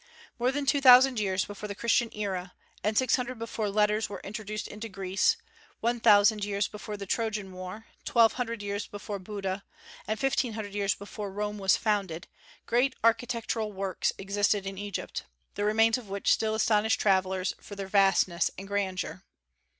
[0.39, 2.53] More than two thousand years before the Christian era,
[2.83, 5.37] and six hundred before letters were introduced into Greece,
[5.79, 9.63] one thousand years before the Trojan War, twelve hundred years before Buddha,
[10.07, 12.25] and fifteen hundred years before Rome was founded,
[12.65, 17.85] great architectural works existed in Egypt, the remains of which still astonish travellers for their
[17.87, 19.23] vastness and grandeur.